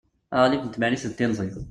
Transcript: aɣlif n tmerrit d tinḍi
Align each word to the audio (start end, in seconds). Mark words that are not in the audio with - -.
aɣlif 0.35 0.61
n 0.63 0.69
tmerrit 0.69 1.03
d 1.11 1.13
tinḍi 1.17 1.49